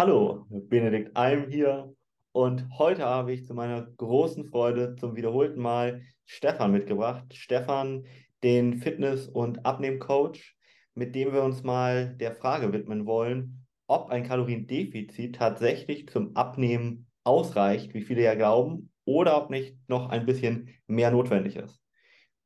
[0.00, 1.92] Hallo, Benedikt Alm hier
[2.30, 7.34] und heute habe ich zu meiner großen Freude zum wiederholten Mal Stefan mitgebracht.
[7.34, 8.06] Stefan,
[8.44, 10.54] den Fitness- und Abnehmcoach,
[10.94, 17.08] mit dem wir uns mal der Frage widmen wollen, ob ein Kaloriendefizit tatsächlich zum Abnehmen
[17.24, 21.82] ausreicht, wie viele ja glauben, oder ob nicht noch ein bisschen mehr notwendig ist.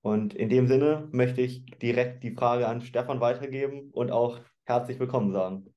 [0.01, 4.99] Und in dem Sinne möchte ich direkt die Frage an Stefan weitergeben und auch herzlich
[4.99, 5.72] willkommen sagen.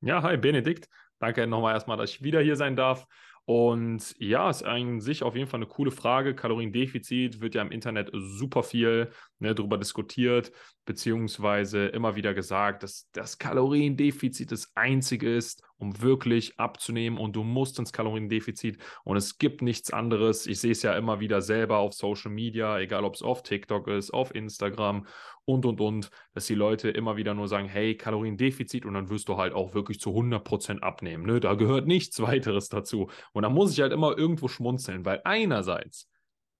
[0.00, 0.88] Ja, hi Benedikt.
[1.18, 3.06] Danke nochmal erstmal, dass ich wieder hier sein darf.
[3.46, 6.34] Und ja, ist an sich auf jeden Fall eine coole Frage.
[6.34, 10.52] Kaloriendefizit wird ja im Internet super viel ne, darüber diskutiert,
[10.84, 17.42] beziehungsweise immer wieder gesagt, dass das Kaloriendefizit das einzige ist, um wirklich abzunehmen und du
[17.42, 20.46] musst ins Kaloriendefizit und es gibt nichts anderes.
[20.46, 23.88] Ich sehe es ja immer wieder selber auf Social Media, egal ob es auf TikTok
[23.88, 25.06] ist, auf Instagram
[25.44, 29.28] und, und, und, dass die Leute immer wieder nur sagen, hey, Kaloriendefizit und dann wirst
[29.28, 31.24] du halt auch wirklich zu 100% abnehmen.
[31.24, 31.40] Ne?
[31.40, 33.10] Da gehört nichts weiteres dazu.
[33.32, 36.10] Und da muss ich halt immer irgendwo schmunzeln, weil einerseits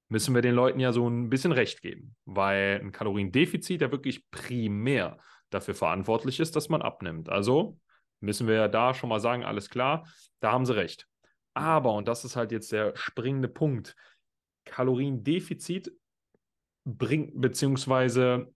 [0.09, 4.31] müssen wir den Leuten ja so ein bisschen recht geben, weil ein Kaloriendefizit ja wirklich
[4.31, 5.19] primär
[5.51, 7.29] dafür verantwortlich ist, dass man abnimmt.
[7.29, 7.79] Also
[8.21, 10.09] müssen wir ja da schon mal sagen, alles klar,
[10.41, 11.07] da haben sie recht.
[11.55, 13.97] Aber, und das ist halt jetzt der springende Punkt,
[14.65, 15.93] Kaloriendefizit
[16.85, 18.53] bringt, beziehungsweise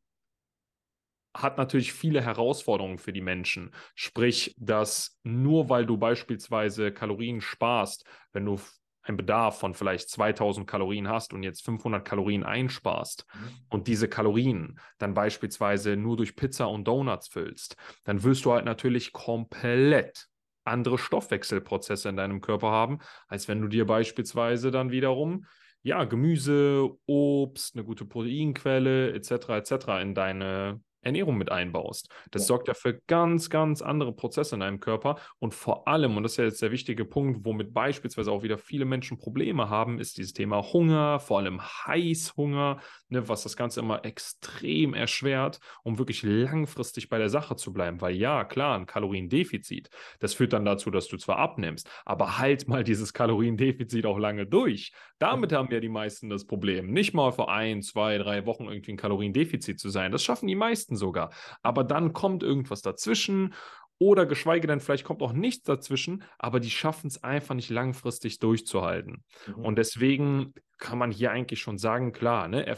[1.34, 3.72] hat natürlich viele Herausforderungen für die Menschen.
[3.94, 8.60] Sprich, dass nur weil du beispielsweise Kalorien sparst, wenn du
[9.02, 13.38] einen Bedarf von vielleicht 2000 Kalorien hast und jetzt 500 Kalorien einsparst mhm.
[13.70, 18.64] und diese Kalorien dann beispielsweise nur durch Pizza und Donuts füllst, dann wirst du halt
[18.64, 20.26] natürlich komplett
[20.64, 22.98] andere Stoffwechselprozesse in deinem Körper haben,
[23.28, 25.46] als wenn du dir beispielsweise dann wiederum
[25.82, 29.30] ja, Gemüse, Obst, eine gute Proteinquelle etc.
[29.48, 29.72] etc.
[30.02, 32.10] in deine Ernährung mit einbaust.
[32.30, 32.46] Das ja.
[32.48, 35.16] sorgt ja für ganz, ganz andere Prozesse in deinem Körper.
[35.38, 38.58] Und vor allem, und das ist ja jetzt der wichtige Punkt, womit beispielsweise auch wieder
[38.58, 43.80] viele Menschen Probleme haben, ist dieses Thema Hunger, vor allem Heißhunger, ne, was das Ganze
[43.80, 48.00] immer extrem erschwert, um wirklich langfristig bei der Sache zu bleiben.
[48.00, 52.68] Weil ja, klar, ein Kaloriendefizit, das führt dann dazu, dass du zwar abnimmst, aber halt
[52.68, 54.92] mal dieses Kaloriendefizit auch lange durch.
[55.18, 56.92] Damit haben ja die meisten das Problem.
[56.92, 60.12] Nicht mal vor ein, zwei, drei Wochen irgendwie ein Kaloriendefizit zu sein.
[60.12, 61.30] Das schaffen die meisten meisten sogar.
[61.62, 63.54] Aber dann kommt irgendwas dazwischen
[63.98, 68.38] oder geschweige denn, vielleicht kommt auch nichts dazwischen, aber die schaffen es einfach nicht langfristig
[68.38, 69.24] durchzuhalten.
[69.46, 69.64] Mhm.
[69.64, 72.76] Und deswegen kann man hier eigentlich schon sagen, klar, ne,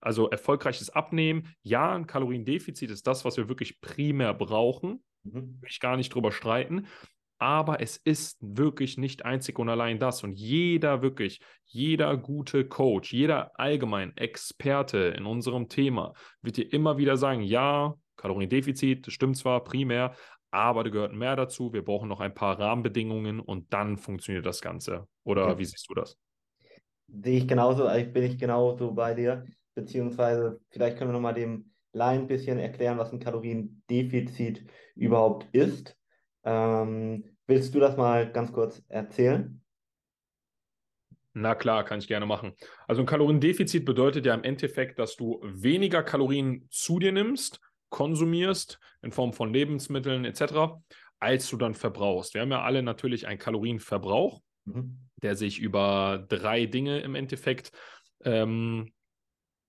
[0.00, 5.04] also erfolgreiches Abnehmen, ja, ein Kaloriendefizit ist das, was wir wirklich primär brauchen.
[5.22, 5.60] Mhm.
[5.60, 6.86] Will ich gar nicht drüber streiten
[7.38, 10.24] aber es ist wirklich nicht einzig und allein das.
[10.24, 16.96] Und jeder wirklich, jeder gute Coach, jeder allgemein Experte in unserem Thema wird dir immer
[16.98, 20.14] wieder sagen, ja, Kaloriendefizit, das stimmt zwar primär,
[20.50, 21.72] aber da gehört mehr dazu.
[21.72, 25.06] Wir brauchen noch ein paar Rahmenbedingungen und dann funktioniert das Ganze.
[25.24, 25.58] Oder ja.
[25.58, 26.16] wie siehst du das?
[27.08, 29.44] Sehe ich genauso, also bin ich genauso bei dir.
[29.74, 34.64] Beziehungsweise, vielleicht können wir nochmal dem Laien ein bisschen erklären, was ein Kaloriendefizit
[34.94, 35.95] überhaupt ist.
[36.46, 39.60] Ähm, willst du das mal ganz kurz erzählen?
[41.34, 42.54] Na klar, kann ich gerne machen.
[42.88, 48.80] Also ein Kaloriendefizit bedeutet ja im Endeffekt, dass du weniger Kalorien zu dir nimmst, konsumierst
[49.02, 50.78] in Form von Lebensmitteln etc.,
[51.18, 52.32] als du dann verbrauchst.
[52.32, 54.98] Wir haben ja alle natürlich einen Kalorienverbrauch, mhm.
[55.22, 57.72] der sich über drei Dinge im Endeffekt
[58.24, 58.92] ähm,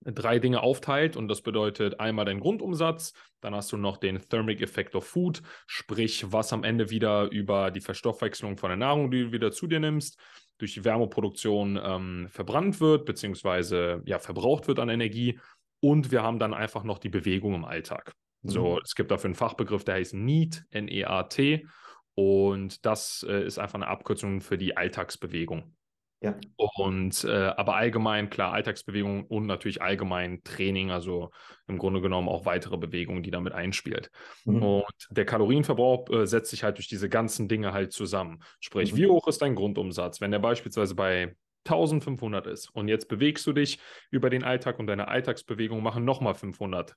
[0.04, 4.60] drei Dinge aufteilt und das bedeutet einmal den Grundumsatz, dann hast du noch den Thermic
[4.60, 9.24] Effect of Food, sprich was am Ende wieder über die Verstoffwechslung von der Nahrung, die
[9.24, 10.18] du wieder zu dir nimmst,
[10.58, 15.38] durch die Wärmeproduktion ähm, verbrannt wird, beziehungsweise ja, verbraucht wird an Energie.
[15.80, 18.12] Und wir haben dann einfach noch die Bewegung im Alltag.
[18.42, 18.50] Mhm.
[18.50, 21.66] So, es gibt dafür einen Fachbegriff, der heißt NEAT, N-E-A-T.
[22.14, 25.76] Und das äh, ist einfach eine Abkürzung für die Alltagsbewegung.
[26.20, 26.36] Ja.
[26.56, 31.30] Und äh, aber allgemein, klar, Alltagsbewegung und natürlich allgemein Training, also
[31.68, 34.10] im Grunde genommen auch weitere Bewegungen, die damit einspielt.
[34.44, 34.62] Mhm.
[34.62, 38.42] Und der Kalorienverbrauch äh, setzt sich halt durch diese ganzen Dinge halt zusammen.
[38.58, 38.96] Sprich, mhm.
[38.96, 40.20] wie hoch ist dein Grundumsatz?
[40.20, 43.78] Wenn der beispielsweise bei 1500 ist und jetzt bewegst du dich
[44.10, 46.96] über den Alltag und deine Alltagsbewegungen machen nochmal 500,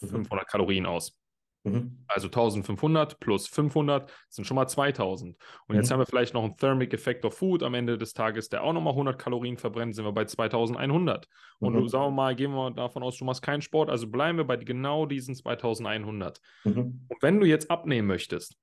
[0.00, 0.06] mhm.
[0.06, 1.18] 500 Kalorien aus.
[1.64, 2.04] Mhm.
[2.08, 5.36] Also 1500 plus 500 sind schon mal 2000.
[5.36, 5.80] Und mhm.
[5.80, 8.64] jetzt haben wir vielleicht noch einen Thermic Effect of Food am Ende des Tages, der
[8.64, 11.28] auch nochmal 100 Kalorien verbrennt, sind wir bei 2100.
[11.60, 11.78] Und mhm.
[11.78, 14.44] du, sagen wir mal, gehen wir davon aus, du machst keinen Sport, also bleiben wir
[14.44, 16.40] bei genau diesen 2100.
[16.64, 17.06] Mhm.
[17.08, 18.58] Und wenn du jetzt abnehmen möchtest,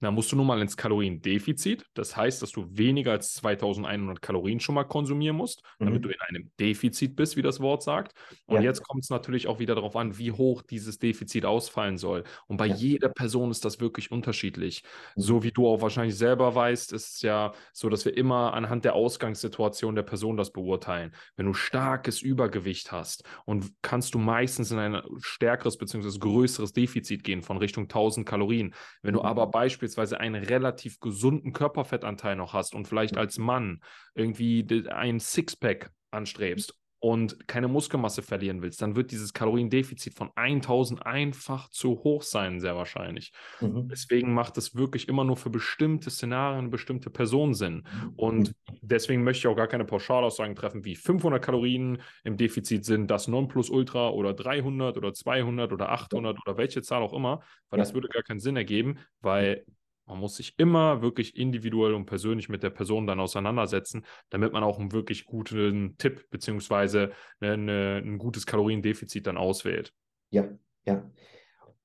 [0.00, 1.86] Da musst du nun mal ins Kaloriendefizit.
[1.94, 6.02] Das heißt, dass du weniger als 2100 Kalorien schon mal konsumieren musst, damit Mhm.
[6.02, 8.12] du in einem Defizit bist, wie das Wort sagt.
[8.46, 8.60] Und Ja.
[8.60, 12.24] jetzt kommt es natürlich auch wieder darauf an, wie hoch dieses Defizit ausfallen soll.
[12.48, 12.74] Und bei Ja.
[12.74, 14.82] jeder Person ist das wirklich unterschiedlich.
[15.16, 15.22] Mhm.
[15.22, 18.84] So wie du auch wahrscheinlich selber weißt, ist es ja so, dass wir immer anhand
[18.84, 21.14] der Ausgangssituation der Person das beurteilen.
[21.36, 26.18] Wenn du starkes Übergewicht hast und kannst du meistens in ein stärkeres bzw.
[26.18, 28.74] größeres Defizit gehen von Richtung 1000 Kalorien.
[29.02, 29.26] Wenn du Mhm.
[29.26, 29.83] aber beispielsweise
[30.18, 33.82] einen relativ gesunden Körperfettanteil noch hast und vielleicht als Mann
[34.14, 41.04] irgendwie ein Sixpack anstrebst und keine Muskelmasse verlieren willst, dann wird dieses Kaloriendefizit von 1000
[41.04, 43.32] einfach zu hoch sein, sehr wahrscheinlich.
[43.60, 43.88] Mhm.
[43.90, 47.86] Deswegen macht es wirklich immer nur für bestimmte Szenarien, bestimmte Personen Sinn.
[48.16, 53.10] Und deswegen möchte ich auch gar keine Pauschalaussagen treffen, wie 500 Kalorien im Defizit sind,
[53.10, 57.82] das Nonplusultra oder 300 oder 200 oder 800 oder welche Zahl auch immer, weil Ja.
[57.82, 59.66] das würde gar keinen Sinn ergeben, weil
[60.06, 64.62] man muss sich immer wirklich individuell und persönlich mit der Person dann auseinandersetzen, damit man
[64.62, 69.92] auch einen wirklich guten Tipp beziehungsweise ne, ne, ein gutes Kaloriendefizit dann auswählt.
[70.30, 70.48] Ja,
[70.84, 71.10] ja.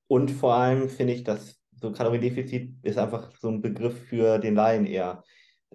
[0.06, 4.54] Und vor allem finde ich, dass so Kaloriendefizit ist einfach so ein Begriff für den
[4.54, 5.22] Laien eher.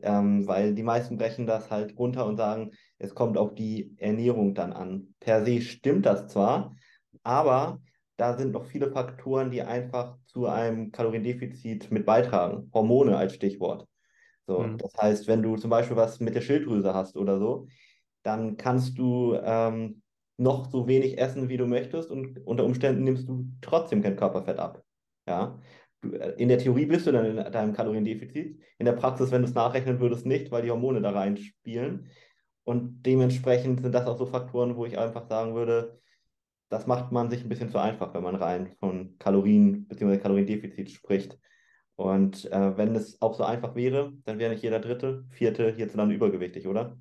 [0.01, 4.53] Ähm, weil die meisten brechen das halt runter und sagen, es kommt auf die Ernährung
[4.53, 5.15] dann an.
[5.21, 6.75] Per se stimmt das zwar,
[7.23, 7.79] aber
[8.17, 12.69] da sind noch viele Faktoren, die einfach zu einem Kaloriendefizit mit beitragen.
[12.73, 13.87] Hormone als Stichwort.
[14.47, 14.77] So, Mhm.
[14.77, 17.67] das heißt, wenn du zum Beispiel was mit der Schilddrüse hast oder so,
[18.23, 20.01] dann kannst du ähm,
[20.37, 24.59] noch so wenig essen, wie du möchtest und unter Umständen nimmst du trotzdem kein Körperfett
[24.59, 24.83] ab.
[25.27, 25.59] Ja?
[26.01, 29.41] Du, äh, in der Theorie bist du dann in deinem Kaloriendefizit, in der Praxis, wenn
[29.41, 32.09] du es nachrechnen würdest, nicht, weil die Hormone da reinspielen.
[32.63, 35.99] Und dementsprechend sind das auch so Faktoren, wo ich einfach sagen würde,
[36.69, 40.17] das macht man sich ein bisschen zu einfach, wenn man rein von Kalorien bzw.
[40.17, 41.37] Kaloriendefizit spricht.
[41.95, 46.15] Und äh, wenn es auch so einfach wäre, dann wäre nicht jeder Dritte, Vierte hierzulande
[46.15, 46.97] übergewichtig, oder?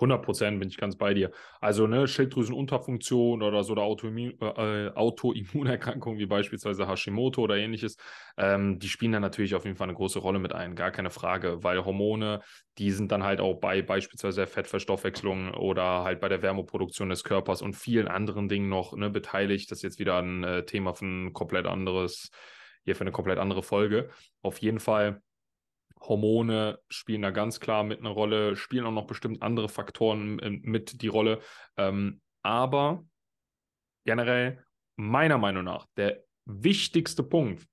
[0.00, 1.30] 100 Prozent bin ich ganz bei dir.
[1.60, 7.96] Also ne, Schilddrüsenunterfunktion oder so oder Autoimmun, äh, Autoimmunerkrankungen wie beispielsweise Hashimoto oder ähnliches,
[8.36, 11.10] ähm, die spielen dann natürlich auf jeden Fall eine große Rolle mit ein, gar keine
[11.10, 12.40] Frage, weil Hormone,
[12.78, 17.24] die sind dann halt auch bei beispielsweise der Fettverstoffwechslung oder halt bei der Wärmeproduktion des
[17.24, 19.70] Körpers und vielen anderen Dingen noch ne, beteiligt.
[19.70, 22.30] Das ist jetzt wieder ein äh, Thema für ein komplett anderes,
[22.84, 24.10] hier für eine komplett andere Folge.
[24.42, 25.22] Auf jeden Fall
[26.00, 30.50] Hormone spielen da ganz klar mit einer Rolle, spielen auch noch bestimmt andere Faktoren äh,
[30.50, 31.40] mit die Rolle.
[31.76, 33.04] Ähm, aber
[34.04, 34.64] generell,
[34.96, 37.66] meiner Meinung nach, der wichtigste Punkt,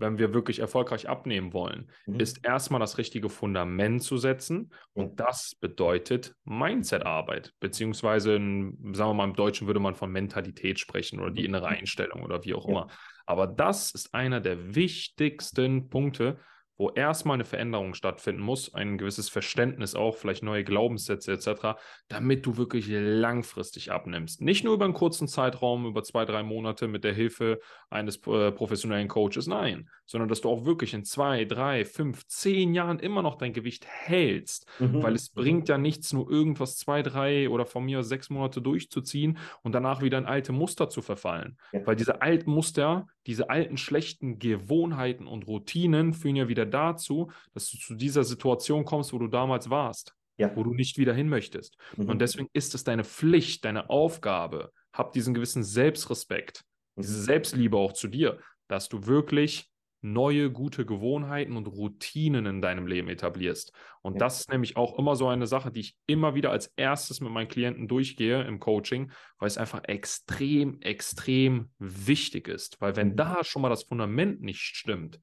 [0.00, 2.20] wenn wir wirklich erfolgreich abnehmen wollen, Mhm.
[2.20, 4.72] ist erstmal das richtige Fundament zu setzen.
[4.92, 10.78] Und das bedeutet Mindset-Arbeit, beziehungsweise, in, sagen wir mal, im Deutschen würde man von Mentalität
[10.78, 12.70] sprechen oder die innere Einstellung oder wie auch Ja.
[12.70, 12.86] immer.
[13.26, 16.38] Aber das ist einer der wichtigsten Punkte,
[16.78, 21.76] wo erstmal eine Veränderung stattfinden muss, ein gewisses Verständnis auch, vielleicht neue Glaubenssätze etc.,
[22.08, 24.40] damit du wirklich langfristig abnimmst.
[24.40, 27.58] Nicht nur über einen kurzen Zeitraum, über zwei, drei Monate mit der Hilfe
[27.90, 32.74] eines äh, professionellen Coaches, nein, sondern dass du auch wirklich in zwei, drei, fünf, zehn
[32.74, 35.02] Jahren immer noch dein Gewicht hältst, Mhm.
[35.02, 39.38] weil es bringt ja nichts, nur irgendwas zwei, drei oder von mir sechs Monate durchzuziehen
[39.62, 41.58] und danach wieder in alte Muster zu verfallen.
[41.72, 41.86] Ja.
[41.86, 47.70] Weil diese alten Muster, diese alten schlechten Gewohnheiten und Routinen führen ja wieder dazu, dass
[47.70, 50.50] du zu dieser Situation kommst, wo du damals warst, Ja.
[50.56, 51.76] wo du nicht wieder hin möchtest.
[51.96, 52.08] Mhm.
[52.08, 56.64] Und deswegen ist es deine Pflicht, deine Aufgabe, hab diesen gewissen Selbstrespekt,
[56.96, 57.24] diese Mhm.
[57.24, 59.68] Selbstliebe auch zu dir, dass du wirklich
[60.00, 63.72] neue gute Gewohnheiten und Routinen in deinem Leben etablierst.
[64.02, 64.18] Und Ja.
[64.20, 67.32] das ist nämlich auch immer so eine Sache, die ich immer wieder als erstes mit
[67.32, 72.80] meinen Klienten durchgehe im Coaching, weil es einfach extrem, extrem wichtig ist.
[72.80, 73.16] Weil wenn Mhm.
[73.16, 75.20] da schon mal das Fundament nicht stimmt,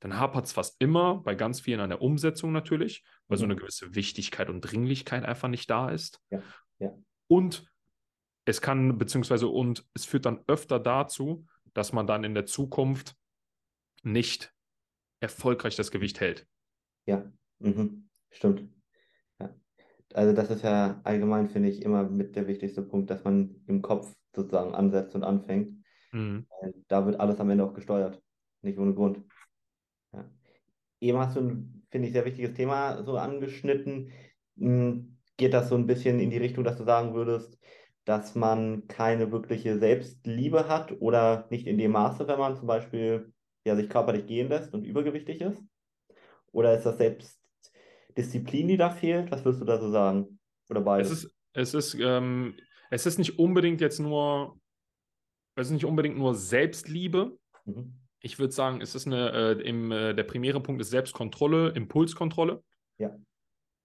[0.00, 3.52] dann hapert es fast immer bei ganz vielen an der Umsetzung natürlich, weil so Mhm.
[3.52, 6.20] eine gewisse Wichtigkeit und Dringlichkeit einfach nicht da ist.
[6.30, 6.42] Ja,
[6.78, 6.90] ja.
[7.26, 7.66] Und
[8.44, 13.16] es kann, beziehungsweise, und es führt dann öfter dazu, dass man dann in der Zukunft
[14.04, 14.54] nicht
[15.20, 16.46] erfolgreich das Gewicht hält.
[17.06, 18.08] Ja, mhm.
[18.30, 18.68] Stimmt.
[19.40, 19.54] Ja.
[20.12, 23.82] Also das ist ja allgemein, finde ich, immer mit der wichtigste Punkt, dass man im
[23.82, 25.84] Kopf sozusagen ansetzt und anfängt.
[26.12, 26.46] Mhm.
[26.88, 28.20] Da wird alles am Ende auch gesteuert,
[28.62, 29.20] nicht ohne Grund.
[30.12, 30.30] Ja.
[31.00, 34.12] Eben hast du ein, finde ich, sehr wichtiges Thema so angeschnitten.
[34.56, 37.58] Hm, Geht das so ein bisschen in die Richtung, dass du sagen würdest,
[38.04, 43.32] dass man keine wirkliche Selbstliebe hat oder nicht in dem Maße, wenn man zum Beispiel
[43.64, 45.62] ja, sich körperlich gehen lässt und übergewichtig ist?
[46.52, 49.30] Oder ist das Selbstdisziplin, die da fehlt?
[49.30, 50.38] Was würdest du da so sagen?
[50.70, 51.10] Oder Es beides?
[51.24, 52.54] ist, es ist, ähm,
[52.90, 54.58] es ist nicht unbedingt jetzt nur,
[55.56, 57.38] es ist nicht unbedingt nur Selbstliebe.
[57.64, 57.94] Mhm.
[58.20, 62.62] Ich würde sagen, es ist eine, äh, im, äh, der primäre Punkt ist Selbstkontrolle, Impulskontrolle.
[62.98, 63.16] Ja.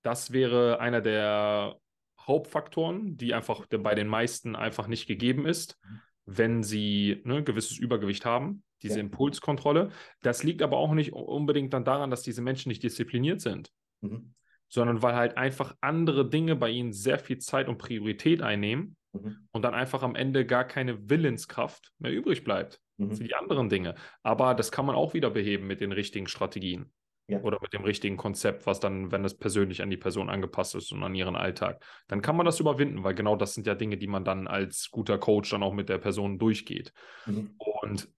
[0.03, 1.75] Das wäre einer der
[2.21, 6.01] Hauptfaktoren, die einfach bei den meisten einfach nicht gegeben ist, Mhm.
[6.25, 9.01] wenn sie ne, gewisses Übergewicht haben, diese Ja.
[9.01, 9.89] Impulskontrolle.
[10.21, 13.71] Das liegt aber auch nicht unbedingt dann daran, dass diese Menschen nicht diszipliniert sind,
[14.01, 14.33] Mhm.
[14.67, 19.47] sondern weil halt einfach andere Dinge bei ihnen sehr viel Zeit und Priorität einnehmen Mhm.
[19.51, 23.13] und dann einfach am Ende gar keine Willenskraft mehr übrig bleibt für Mhm.
[23.15, 23.95] die anderen Dinge.
[24.23, 26.91] Aber das kann man auch wieder beheben mit den richtigen Strategien
[27.27, 27.41] Ja.
[27.41, 30.91] oder mit dem richtigen Konzept, was dann, wenn das persönlich an die Person angepasst ist
[30.91, 33.97] und an ihren Alltag, dann kann man das überwinden, weil genau das sind ja Dinge,
[33.97, 36.91] die man dann als guter Coach dann auch mit der Person durchgeht.
[37.25, 37.55] Mhm.
[37.57, 38.09] Und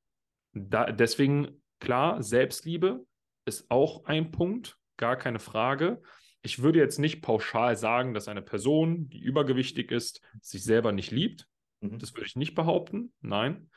[0.53, 3.05] da, deswegen, klar, Selbstliebe
[3.46, 6.01] ist auch ein Punkt, gar keine Frage.
[6.41, 11.12] Ich würde jetzt nicht pauschal sagen, dass eine Person, die übergewichtig ist, sich selber nicht
[11.12, 11.48] liebt.
[11.81, 12.00] Mhm.
[12.00, 13.70] Das würde ich nicht behaupten, nein.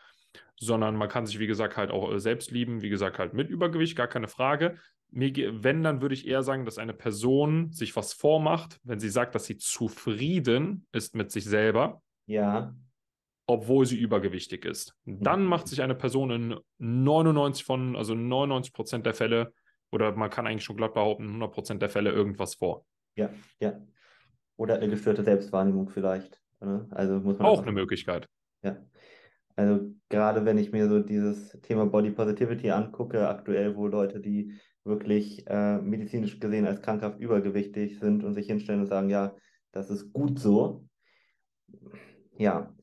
[0.56, 3.50] Sondern man kann sich, wie gesagt, halt auch äh, selbst lieben, wie gesagt, halt mit
[3.50, 4.78] Übergewicht, gar keine Frage.
[5.10, 9.10] Mir, wenn, dann würde ich eher sagen, dass eine Person sich was vormacht, wenn sie
[9.10, 12.74] sagt, dass sie zufrieden ist mit sich selber, Ja.
[13.46, 14.94] Obwohl sie übergewichtig ist.
[15.04, 19.52] Dann macht sich eine Person in 99 von, also 99 Prozent der Fälle,
[19.90, 22.84] oder man kann eigentlich schon glatt behaupten, 100 Prozent der Fälle irgendwas vor.
[23.16, 23.30] Ja.
[23.60, 23.80] Ja.
[24.56, 26.40] Oder eine gestörte Selbstwahrnehmung vielleicht.
[26.60, 26.86] ne?
[26.90, 28.28] Also muss man Auch eine Möglichkeit.
[28.62, 28.76] Ja.
[29.56, 34.58] Also gerade wenn ich mir so dieses Thema Body Positivity angucke, aktuell, wo Leute, die
[34.84, 39.34] wirklich äh, medizinisch gesehen als krankhaft übergewichtig sind und sich hinstellen und sagen, ja,
[39.70, 40.86] das ist gut so.
[42.36, 42.74] Ja,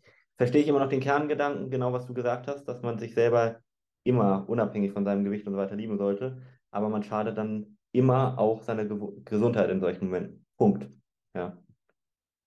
[0.41, 3.61] verstehe ich immer noch den Kerngedanken, genau was du gesagt hast, dass man sich selber
[4.03, 8.39] immer unabhängig von seinem Gewicht und so weiter lieben sollte, aber man schadet dann immer
[8.39, 10.43] auch seiner Gew Gesundheit in solchen Momenten.
[10.57, 10.89] Punkt.
[11.35, 11.61] Ja.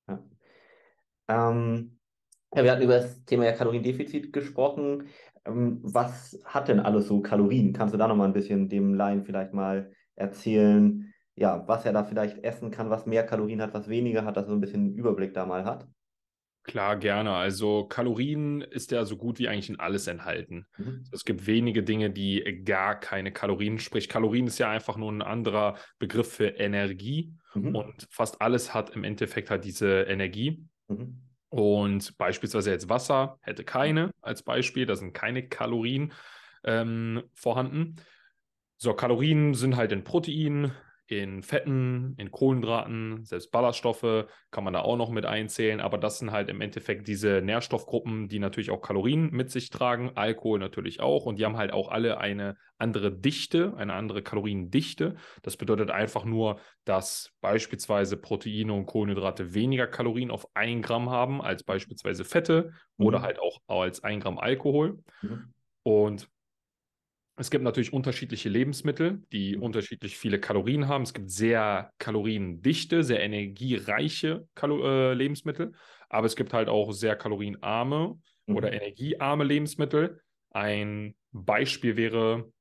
[0.09, 0.19] Ja.
[1.29, 2.01] Ähm,
[2.53, 5.07] ja, wir hatten über das Thema ja Kaloriendefizit gesprochen.
[5.45, 7.73] Ähm, was hat denn alles so Kalorien?
[7.73, 12.03] Kannst du da nochmal ein bisschen dem Laien vielleicht mal erzählen, ja, was er da
[12.03, 14.81] vielleicht essen kann, was mehr Kalorien hat, was weniger hat, dass er so ein bisschen
[14.81, 15.87] einen Überblick da mal hat?
[16.65, 17.33] Klar, gerne.
[17.33, 20.67] Also Kalorien ist ja so gut wie eigentlich in alles enthalten.
[20.79, 21.05] Mhm.
[21.13, 25.23] Es gibt wenige Dinge, die gar keine Kalorien, sprich Kalorien ist ja einfach nur ein
[25.23, 27.77] anderer Begriff für Energie Mhm.
[27.77, 30.65] und fast alles hat im Endeffekt halt diese Energie.
[30.89, 31.21] Mhm.
[31.51, 36.13] Und beispielsweise jetzt Wasser hätte keine als Beispiel, da sind keine Kalorien
[36.65, 37.97] ähm, vorhanden.
[38.77, 40.73] So, Kalorien sind halt in Proteinen,
[41.07, 46.19] in Fetten, in Kohlenhydraten, selbst Ballaststoffe kann man da auch noch mit einzählen, aber das
[46.19, 51.01] sind halt im Endeffekt diese Nährstoffgruppen, die natürlich auch Kalorien mit sich tragen, Alkohol natürlich
[51.01, 55.17] auch und die haben halt auch alle eine andere Dichte, eine andere Kaloriendichte.
[55.43, 61.43] Das bedeutet einfach nur, dass beispielsweise Proteine und Kohlenhydrate weniger Kalorien auf ein Gramm haben
[61.43, 63.23] als beispielsweise Fette oder Mhm.
[63.23, 65.03] halt auch als ein Gramm Alkohol.
[65.23, 65.55] Mhm.
[65.83, 66.29] Und
[67.37, 69.59] es gibt natürlich unterschiedliche Lebensmittel, die Mhm.
[69.59, 71.03] unterschiedlich viele Kalorien haben.
[71.03, 75.73] Es gibt sehr kaloriendichte, sehr energiereiche Kalo äh, Lebensmittel,
[76.09, 78.55] aber es gibt halt auch sehr kalorienarme Mhm.
[78.55, 80.21] oder energiearme Lebensmittel.
[80.51, 82.53] Ein Beispiel wäre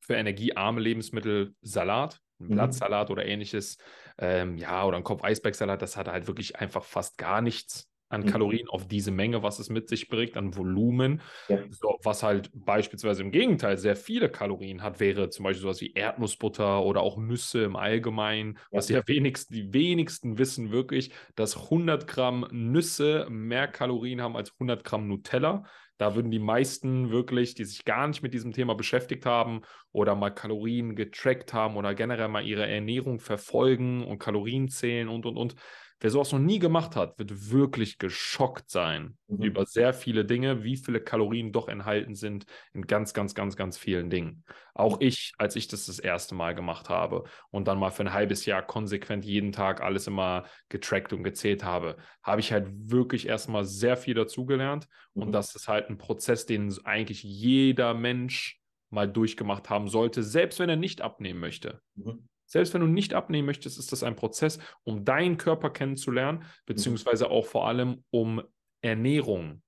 [0.00, 2.50] für energiearme Lebensmittel Salat, ein Mhm.
[2.50, 3.78] Blattsalat oder ähnliches.
[4.18, 8.24] Ähm, ja, oder ein Kopf Eisbergsalat, das hat halt wirklich einfach fast gar nichts an
[8.24, 8.26] Mhm.
[8.26, 11.20] Kalorien auf diese Menge, was es mit sich bringt, an Volumen.
[11.48, 11.64] Ja.
[11.68, 15.92] So, was halt beispielsweise im Gegenteil sehr viele Kalorien hat, wäre zum Beispiel sowas wie
[15.92, 22.06] Erdnussbutter oder auch Nüsse im Allgemeinen, was ja wenigsten, die wenigsten wissen wirklich, dass 100
[22.06, 25.64] Gramm Nüsse mehr Kalorien haben als 100 Gramm Nutella.
[25.98, 30.16] Da würden die meisten wirklich, die sich gar nicht mit diesem Thema beschäftigt haben oder
[30.16, 35.36] mal Kalorien getrackt haben oder generell mal ihre Ernährung verfolgen und Kalorien zählen und, und,
[35.36, 35.54] und.
[36.00, 39.44] Wer sowas noch nie gemacht hat, wird wirklich geschockt sein Mhm.
[39.44, 43.76] über sehr viele Dinge, wie viele Kalorien doch enthalten sind in ganz, ganz, ganz, ganz
[43.76, 44.44] vielen Dingen.
[44.74, 48.12] Auch ich, als ich das das erste Mal gemacht habe und dann mal für ein
[48.12, 53.26] halbes Jahr konsequent jeden Tag alles immer getrackt und gezählt habe, habe ich halt wirklich
[53.28, 54.86] erstmal sehr viel dazugelernt.
[55.16, 55.34] Und Mhm.
[55.34, 58.60] das ist halt ein Prozess, den eigentlich jeder Mensch
[58.90, 61.80] mal durchgemacht haben sollte, selbst wenn er nicht abnehmen möchte.
[61.96, 62.26] Mhm.
[62.54, 67.28] Selbst wenn du nicht abnehmen möchtest, ist das ein Prozess, um deinen Körper kennenzulernen, beziehungsweise
[67.28, 68.40] auch vor allem um
[68.80, 69.60] Ernährung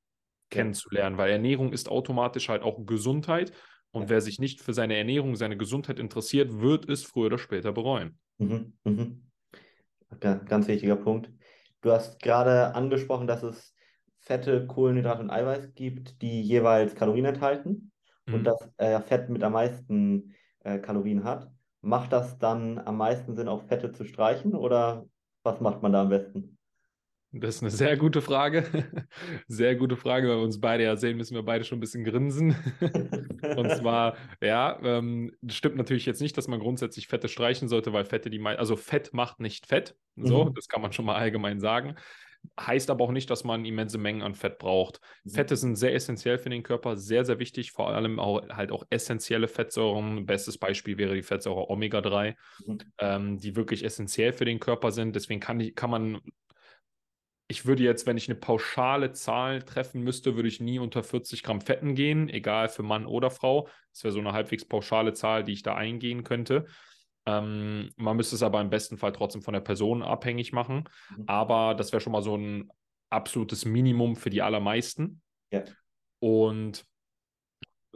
[0.51, 3.53] kennenzulernen, weil Ernährung ist automatisch halt auch Gesundheit.
[3.91, 7.73] Und wer sich nicht für seine Ernährung, seine Gesundheit interessiert, wird es früher oder später
[7.73, 8.21] bereuen.
[8.39, 8.75] Mhm.
[8.85, 9.23] Mhm.
[10.21, 11.33] Ga- Ganz wichtiger Punkt.
[11.81, 13.75] Du hast gerade angesprochen, dass es
[14.21, 17.91] Fette, Kohlenhydrate und Eiweiß gibt, die jeweils Kalorien enthalten
[18.27, 18.45] und Mhm.
[18.45, 21.51] dass äh, Fett mit am meisten äh, Kalorien hat.
[21.87, 25.07] Macht das dann am meisten Sinn, auch Fette zu streichen oder
[25.45, 26.59] was macht man da am besten?
[27.31, 28.65] Das ist eine sehr gute Frage.
[29.47, 32.03] Sehr gute Frage, weil wir uns beide ja sehen, müssen wir beide schon ein bisschen
[32.03, 32.57] grinsen.
[33.57, 38.05] Und zwar, ja, ähm, stimmt natürlich jetzt nicht, dass man grundsätzlich Fette streichen sollte, weil
[38.05, 39.97] Fette die, also Fett macht nicht Fett.
[40.17, 40.55] So, mhm.
[40.55, 41.97] das kann man schon mal allgemein sagen.
[42.59, 45.01] Heißt aber auch nicht, dass man immense Mengen an Fett braucht.
[45.25, 45.31] Mhm.
[45.31, 48.85] Fette sind sehr essentiell für den Körper, sehr, sehr wichtig, vor allem auch, halt auch
[48.91, 50.27] essentielle Fettsäuren.
[50.27, 52.35] Bestes Beispiel wäre die Fettsäure Omega-3,
[52.67, 52.79] mhm.
[52.99, 55.17] ähm, die wirklich essentiell für den Körper sind.
[55.17, 56.21] Deswegen kann, ich, kann man,
[57.49, 61.43] ich würde jetzt, wenn ich eine pauschale Zahl treffen müsste, würde ich nie unter 40
[61.43, 63.69] Gramm Fetten gehen, egal für Mann oder Frau.
[63.93, 66.67] Das wäre so eine halbwegs pauschale Zahl, die ich da eingehen könnte.
[67.27, 70.89] Ähm, man müsste es aber im besten Fall trotzdem von der Person abhängig machen.
[71.11, 71.25] Mhm.
[71.27, 72.71] Aber das wäre schon mal so ein
[73.11, 75.21] absolutes Minimum für die allermeisten.
[75.51, 75.65] Ja.
[76.21, 76.85] Und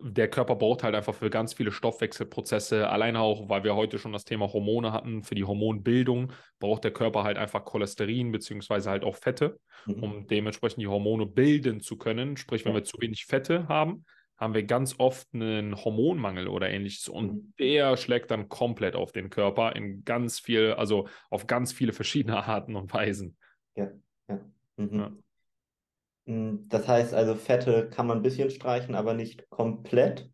[0.02, 4.12] der Körper braucht halt einfach für ganz viele Stoffwechselprozesse, alleine auch, weil wir heute schon
[4.12, 9.04] das Thema Hormone hatten, für die Hormonbildung braucht der Körper halt einfach Cholesterin beziehungsweise halt
[9.04, 10.02] auch Fette, mhm.
[10.02, 12.36] um dementsprechend die Hormone bilden zu können.
[12.36, 14.04] Sprich, wenn wir zu wenig Fette haben,
[14.40, 17.52] haben wir ganz oft einen Hormonmangel oder ähnliches und mhm.
[17.58, 22.42] der schlägt dann komplett auf den Körper in ganz viel, also auf ganz viele verschiedene
[22.46, 23.36] Arten und Weisen.
[23.76, 23.90] Ja,
[24.28, 24.40] ja.
[24.76, 24.98] Mhm.
[24.98, 26.32] ja.
[26.32, 30.30] Mm, das heißt also, Fette kann man ein bisschen streichen, aber nicht komplett.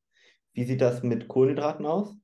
[0.53, 2.17] Wie sieht das mit Kohlenhydraten aus?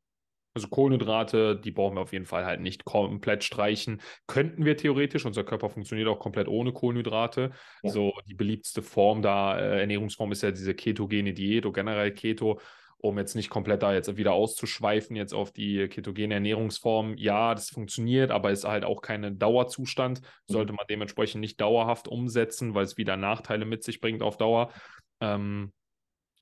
[0.54, 4.02] Also Kohlenhydrate, die brauchen wir auf jeden Fall halt nicht komplett streichen.
[4.26, 7.52] Könnten wir theoretisch, unser Körper funktioniert auch komplett ohne Kohlenhydrate.
[7.82, 7.90] Ja.
[7.90, 12.60] So die beliebteste Form da, äh, Ernährungsform ist ja diese ketogene Diät oder generell Keto,
[12.98, 17.16] um jetzt nicht komplett da jetzt wieder auszuschweifen, jetzt auf die ketogene Ernährungsform.
[17.16, 20.20] Ja, das funktioniert, aber ist halt auch kein Dauerzustand.
[20.20, 20.52] Mhm.
[20.52, 24.70] Sollte man dementsprechend nicht dauerhaft umsetzen, weil es wieder Nachteile mit sich bringt auf Dauer.
[25.20, 25.72] Ähm,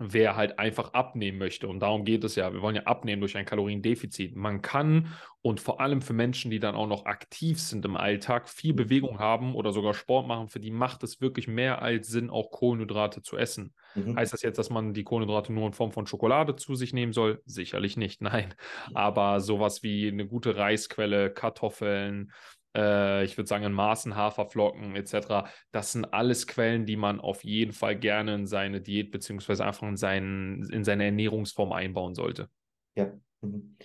[0.00, 1.68] wer halt einfach abnehmen möchte.
[1.68, 2.52] Und darum geht es ja.
[2.52, 4.34] Wir wollen ja abnehmen durch ein Kaloriendefizit.
[4.34, 8.48] Man kann und vor allem für Menschen, die dann auch noch aktiv sind im Alltag,
[8.48, 12.28] viel Bewegung haben oder sogar Sport machen, für die macht es wirklich mehr als Sinn,
[12.28, 13.72] auch Kohlenhydrate zu essen.
[13.94, 14.16] Mhm.
[14.16, 17.14] Heißt das jetzt, dass man die Kohlenhydrate nur in Form von Schokolade zu sich nehmen
[17.14, 17.40] soll?
[17.46, 18.54] Sicherlich nicht, nein.
[18.92, 22.32] Aber sowas wie eine gute Reisquelle, Kartoffeln,
[22.76, 25.48] äh, ich würde sagen in Maßen, Haferflocken etc.
[25.72, 29.88] Das sind alles Quellen, die man auf jeden Fall gerne in seine Diät beziehungsweise einfach
[29.88, 32.50] in, seinen, in seine Ernährungsform einbauen sollte.
[32.94, 33.76] Ja, mhm.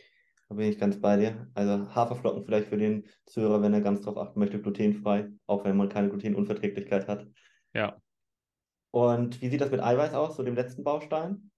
[0.50, 1.48] Da bin ich ganz bei dir.
[1.54, 5.78] Also Haferflocken vielleicht für den Zuhörer, wenn er ganz drauf achten möchte, glutenfrei, auch wenn
[5.78, 7.28] man keine Glutenunverträglichkeit hat.
[7.74, 8.00] Ja.
[8.92, 11.52] Und wie sieht das mit Eiweiß aus, so dem letzten Baustein?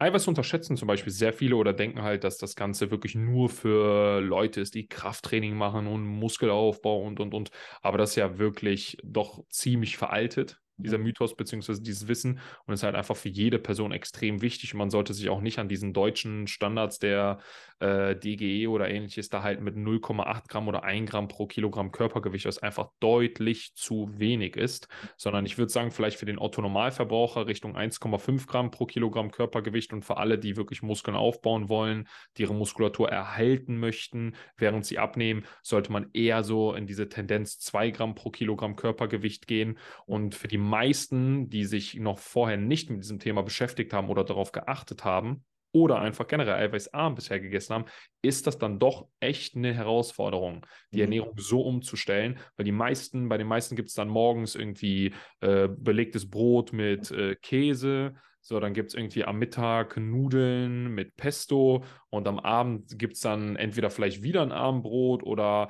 [0.00, 4.20] Eiweiß unterschätzen zum Beispiel sehr viele oder denken halt, dass das Ganze wirklich nur für
[4.20, 7.50] Leute ist, die Krafttraining machen und Muskelaufbau und, und, und.
[7.82, 12.82] Aber das ist ja wirklich doch ziemlich veraltet dieser Mythos beziehungsweise dieses Wissen und ist
[12.82, 15.92] halt einfach für jede Person extrem wichtig und man sollte sich auch nicht an diesen
[15.92, 17.38] deutschen Standards der
[17.80, 22.46] äh, DGE oder ähnliches da halt mit 0,8 Gramm oder 1 Gramm pro Kilogramm Körpergewicht,
[22.46, 27.76] was einfach deutlich zu wenig ist, sondern ich würde sagen, vielleicht für den Otto-Normalverbraucher Richtung
[27.76, 32.54] 1,5 Gramm pro Kilogramm Körpergewicht und für alle, die wirklich Muskeln aufbauen wollen, die ihre
[32.54, 38.14] Muskulatur erhalten möchten, während sie abnehmen, sollte man eher so in diese Tendenz 2 Gramm
[38.14, 43.18] pro Kilogramm Körpergewicht gehen und für die meisten, die sich noch vorher nicht mit diesem
[43.18, 47.84] Thema beschäftigt haben oder darauf geachtet haben oder einfach generell eiweißarm bisher gegessen haben,
[48.22, 51.02] ist das dann doch echt eine Herausforderung, die mhm.
[51.02, 55.68] Ernährung so umzustellen, weil die meisten, bei den meisten gibt es dann morgens irgendwie äh,
[55.68, 61.84] belegtes Brot mit äh, Käse, so, dann gibt es irgendwie am Mittag Nudeln mit Pesto
[62.08, 65.68] und am Abend gibt es dann entweder vielleicht wieder ein Abendbrot oder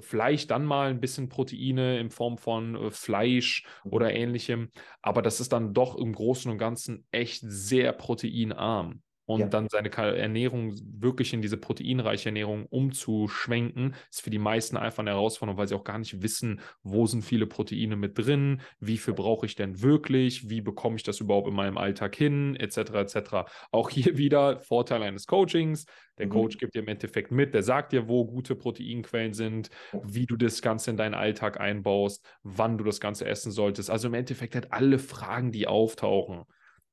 [0.00, 3.92] vielleicht dann mal ein bisschen Proteine in Form von äh, Fleisch mhm.
[3.92, 9.40] oder ähnlichem, aber das ist dann doch im Großen und Ganzen echt sehr proteinarm und
[9.40, 9.46] ja.
[9.48, 15.10] dann seine Ernährung wirklich in diese proteinreiche Ernährung umzuschwenken, ist für die meisten einfach eine
[15.10, 19.14] Herausforderung, weil sie auch gar nicht wissen, wo sind viele Proteine mit drin, wie viel
[19.14, 22.76] brauche ich denn wirklich, wie bekomme ich das überhaupt in meinem Alltag hin, etc.
[22.76, 23.18] etc.
[23.70, 25.86] Auch hier wieder Vorteil eines Coachings.
[26.18, 26.30] Der mhm.
[26.30, 29.70] Coach gibt dir im Endeffekt mit, der sagt dir, wo gute Proteinquellen sind,
[30.04, 33.90] wie du das Ganze in deinen Alltag einbaust, wann du das Ganze essen solltest.
[33.90, 36.44] Also im Endeffekt hat alle Fragen, die auftauchen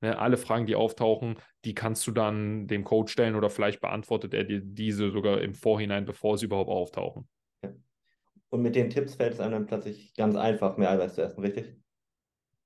[0.02, 1.36] Ne, alle Fragen, die auftauchen,
[1.66, 5.54] die kannst du dann dem Coach stellen oder vielleicht beantwortet er dir diese sogar im
[5.54, 7.28] Vorhinein, bevor sie überhaupt auftauchen.
[8.50, 11.42] Und mit den Tipps fällt es einem dann plötzlich ganz einfach, mehr Eiweiß zu essen,
[11.42, 11.76] richtig?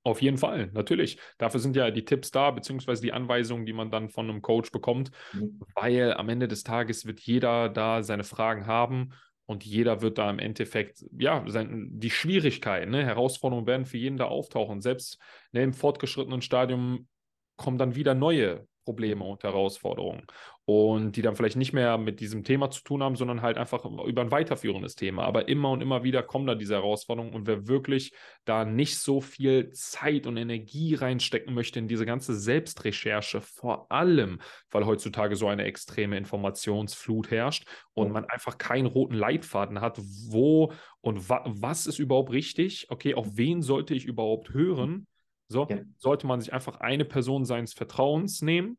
[0.04, 1.18] Auf jeden Fall, natürlich.
[1.38, 4.70] Dafür sind ja die Tipps da, beziehungsweise die Anweisungen, die man dann von einem Coach
[4.70, 5.60] bekommt, mhm.
[5.74, 9.12] weil am Ende des Tages wird jeder da seine Fragen haben
[9.46, 14.18] und jeder wird da im Endeffekt, ja, sein, die Schwierigkeiten, ne, Herausforderungen werden für jeden
[14.18, 14.82] da auftauchen.
[14.82, 15.18] Selbst
[15.52, 17.08] ne, im fortgeschrittenen Stadium
[17.56, 20.26] kommen dann wieder neue Probleme und Herausforderungen
[20.66, 23.84] und die dann vielleicht nicht mehr mit diesem Thema zu tun haben, sondern halt einfach
[23.84, 25.24] über ein weiterführendes Thema.
[25.24, 28.12] Aber immer und immer wieder kommen da diese Herausforderungen und wer wirklich
[28.44, 34.40] da nicht so viel Zeit und Energie reinstecken möchte in diese ganze Selbstrecherche, vor allem,
[34.70, 40.72] weil heutzutage so eine extreme Informationsflut herrscht und man einfach keinen roten Leitfaden hat, wo
[41.00, 42.86] und wa was ist überhaupt richtig?
[42.90, 45.06] Okay, auf wen sollte ich überhaupt hören?
[45.48, 45.78] So, ja.
[45.98, 48.78] sollte man sich einfach eine Person seines Vertrauens nehmen,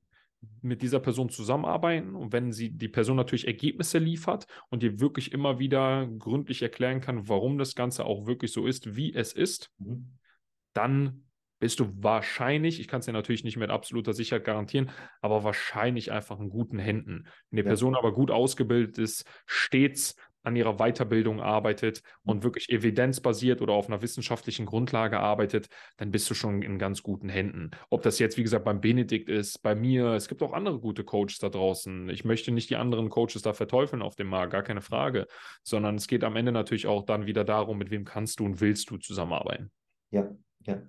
[0.62, 5.32] mit dieser Person zusammenarbeiten und wenn sie die Person natürlich Ergebnisse liefert und dir wirklich
[5.32, 9.72] immer wieder gründlich erklären kann, warum das Ganze auch wirklich so ist, wie es ist,
[9.80, 10.18] mhm.
[10.74, 11.26] dann
[11.60, 16.12] bist du wahrscheinlich, ich kann es dir natürlich nicht mit absoluter Sicherheit garantieren, aber wahrscheinlich
[16.12, 17.28] einfach in guten Händen.
[17.50, 17.70] Wenn die ja.
[17.70, 23.88] Person aber gut ausgebildet ist, stets an ihrer Weiterbildung arbeitet und wirklich evidenzbasiert oder auf
[23.88, 27.72] einer wissenschaftlichen Grundlage arbeitet, dann bist du schon in ganz guten Händen.
[27.90, 31.04] Ob das jetzt, wie gesagt, beim Benedikt ist, bei mir, es gibt auch andere gute
[31.04, 32.10] Coaches da draußen.
[32.10, 35.28] Ich möchte nicht die anderen Coaches da verteufeln auf dem Markt, gar keine Frage,
[35.64, 38.62] sondern es geht am Ende natürlich auch dann wieder darum, mit wem kannst du und
[38.62, 39.72] willst du zusammenarbeiten.
[40.12, 40.30] Ja,
[40.66, 40.82] ja.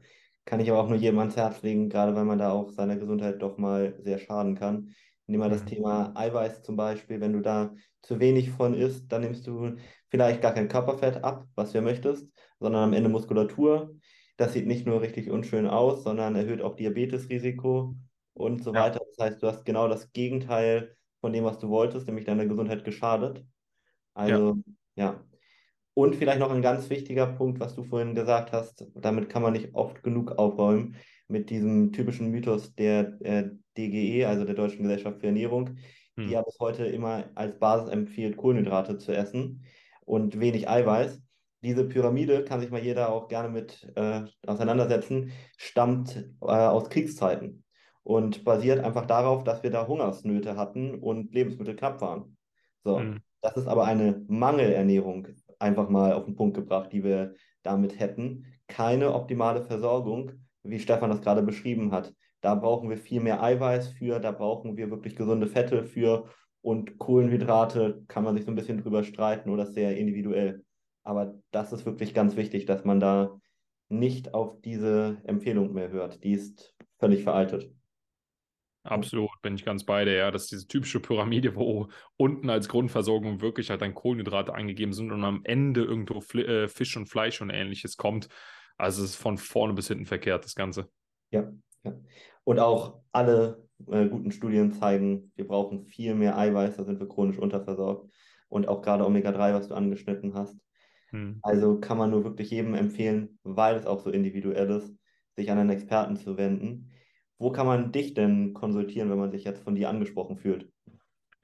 [0.44, 2.96] Kann ich aber auch nur jedem ans Herz legen, gerade weil man da auch seiner
[2.96, 4.94] Gesundheit doch mal sehr schaden kann.
[5.26, 5.66] Nehmen wir das mhm.
[5.66, 7.20] Thema Eiweiß zum Beispiel.
[7.20, 9.76] Wenn du da zu wenig von isst, dann nimmst du
[10.08, 12.28] vielleicht gar kein Körperfett ab, was du möchtest,
[12.60, 13.94] sondern am Ende Muskulatur.
[14.36, 17.96] Das sieht nicht nur richtig unschön aus, sondern erhöht auch Diabetesrisiko
[18.34, 18.82] und so ja.
[18.82, 19.00] weiter.
[19.16, 22.84] Das heißt, du hast genau das Gegenteil von dem, was du wolltest, nämlich deiner Gesundheit
[22.84, 23.44] geschadet.
[24.14, 24.58] Also,
[24.94, 25.04] ja.
[25.04, 25.24] ja.
[25.94, 29.54] Und vielleicht noch ein ganz wichtiger Punkt, was du vorhin gesagt hast, damit kann man
[29.54, 35.20] nicht oft genug aufräumen, mit diesem typischen Mythos der äh, DGE, also der Deutschen Gesellschaft
[35.20, 35.76] für Ernährung,
[36.16, 36.26] hm.
[36.26, 39.64] die ja bis heute immer als Basis empfiehlt, Kohlenhydrate zu essen
[40.04, 41.20] und wenig Eiweiß.
[41.62, 47.64] Diese Pyramide kann sich mal jeder auch gerne mit äh, auseinandersetzen, stammt äh, aus Kriegszeiten
[48.02, 52.36] und basiert einfach darauf, dass wir da Hungersnöte hatten und Lebensmittel knapp waren.
[52.84, 53.20] So, hm.
[53.40, 58.46] das ist aber eine Mangelernährung einfach mal auf den Punkt gebracht, die wir damit hätten.
[58.68, 60.32] Keine optimale Versorgung
[60.68, 62.14] wie Stefan das gerade beschrieben hat.
[62.40, 66.28] Da brauchen wir viel mehr Eiweiß für, da brauchen wir wirklich gesunde Fette für
[66.60, 70.64] und Kohlenhydrate kann man sich so ein bisschen drüber streiten oder sehr individuell.
[71.04, 73.40] Aber das ist wirklich ganz wichtig, dass man da
[73.88, 76.24] nicht auf diese Empfehlung mehr hört.
[76.24, 77.70] Die ist völlig veraltet.
[78.82, 80.14] Absolut, bin ich ganz bei dir.
[80.14, 84.92] Ja, das ist diese typische Pyramide, wo unten als Grundversorgung wirklich halt dann Kohlenhydrate angegeben
[84.92, 88.28] sind und am Ende irgendwo äh, Fisch und Fleisch und ähnliches kommt.
[88.76, 90.88] Also es ist von vorne bis hinten verkehrt, das Ganze.
[91.30, 91.52] Ja, ja.
[92.44, 97.08] Und auch alle äh, guten Studien zeigen, wir brauchen viel mehr Eiweiß, da sind wir
[97.08, 98.10] chronisch unterversorgt.
[98.48, 100.56] Und auch gerade Omega-3, was du angeschnitten hast.
[101.10, 101.38] Hm.
[101.42, 104.94] Also kann man nur wirklich jedem empfehlen, weil es auch so individuell ist,
[105.34, 106.92] sich an einen Experten zu wenden.
[107.38, 110.72] Wo kann man dich denn konsultieren, wenn man sich jetzt von dir angesprochen fühlt?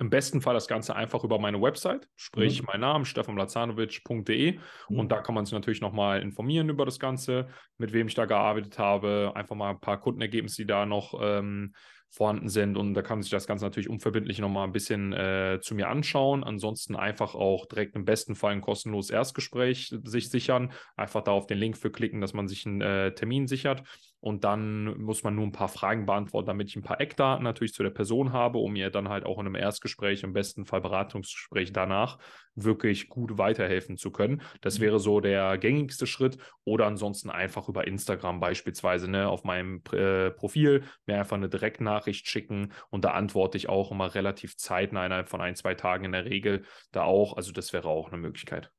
[0.03, 2.67] Im besten Fall das Ganze einfach über meine Website, sprich mhm.
[2.73, 4.59] mein Name, stefanlazanovic.de.
[4.89, 4.99] Mhm.
[4.99, 7.47] Und da kann man sich natürlich nochmal informieren über das Ganze,
[7.79, 11.73] mit wem ich da gearbeitet habe, einfach mal ein paar Kundenergebnisse, die da noch ähm,
[12.11, 12.77] vorhanden sind.
[12.77, 15.89] Und da kann man sich das Ganze natürlich unverbindlich nochmal ein bisschen äh, zu mir
[15.89, 16.43] anschauen.
[16.43, 20.73] Ansonsten einfach auch direkt im besten Fall ein kostenloses Erstgespräch sich sichern.
[20.97, 23.85] Einfach da auf den Link für klicken, dass man sich einen äh, Termin sichert.
[24.23, 27.75] Und dann muss man nur ein paar Fragen beantworten, damit ich ein paar Eckdaten natürlich
[27.75, 30.81] zu der Person habe, um ihr dann halt auch in einem Erstgespräch, im besten Fall
[30.81, 32.19] Beratungsgespräch danach
[32.55, 34.41] wirklich gut weiterhelfen zu können.
[34.61, 34.83] Das mhm.
[34.85, 36.39] wäre so der gängigste Schritt.
[36.63, 42.29] Oder ansonsten einfach über Instagram beispielsweise ne, auf meinem äh, Profil mir einfach eine Direktnachricht
[42.29, 46.13] schicken und da antworte ich auch immer relativ zeitnah innerhalb von ein, zwei Tagen in
[46.13, 47.37] der Regel da auch.
[47.37, 48.71] Also das wäre auch eine Möglichkeit.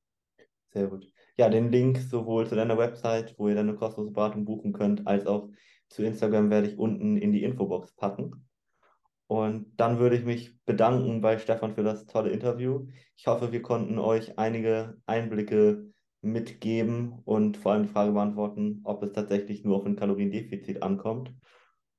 [0.70, 4.74] Sehr gut ja, den Link sowohl zu deiner Website, wo ihr deine kostenlose Beratung buchen
[4.74, 5.50] könnt, als auch
[5.90, 8.48] zu Instagram werde ich unten in die Infobox packen.
[9.28, 12.88] Und dann würde ich mich bedanken bei Stefan für das tolle Interview.
[13.16, 15.92] Ich hoffe, wir konnten euch einige Einblicke
[16.22, 21.34] mitgeben und vor allem die Frage beantworten, ob es tatsächlich nur auf ein Kaloriendefizit ankommt.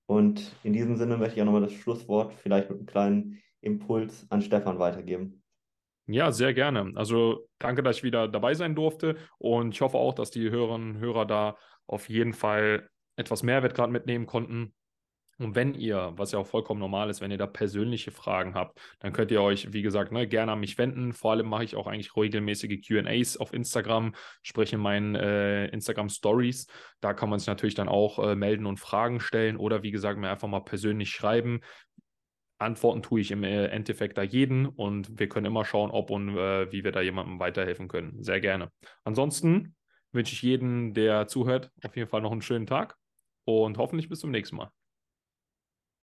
[0.06, 4.26] Und in diesem Sinne möchte ich auch nochmal das Schlusswort vielleicht mit einem kleinen Impuls
[4.30, 5.43] an Stefan weitergeben.
[6.06, 6.92] Ja, sehr gerne.
[6.96, 10.96] Also danke, dass ich wieder dabei sein durfte und ich hoffe auch, dass die Hörerinnen
[10.96, 14.74] und Hörer da auf jeden Fall etwas Mehrwert gerade mitnehmen konnten.
[15.38, 18.78] Und wenn ihr, was ja auch vollkommen normal ist, wenn ihr da persönliche Fragen habt,
[19.00, 21.12] dann könnt ihr euch, wie gesagt, ne, gerne an mich wenden.
[21.12, 26.08] Vor allem mache ich auch eigentlich regelmäßige QAs auf Instagram, sprich in meinen äh, Instagram
[26.08, 26.68] Stories.
[27.00, 30.20] Da kann man sich natürlich dann auch äh, melden und Fragen stellen oder wie gesagt,
[30.20, 31.62] mir einfach mal persönlich schreiben.
[32.64, 36.36] Antworten tue ich im äh, Endeffekt da jeden und wir können immer schauen, ob und
[36.36, 38.22] äh, wie wir da jemandem weiterhelfen können.
[38.22, 38.70] Sehr gerne.
[39.04, 39.76] Ansonsten
[40.12, 42.96] wünsche ich jedem, der zuhört, auf jeden Fall noch einen schönen Tag
[43.44, 44.70] und hoffentlich bis zum nächsten Mal.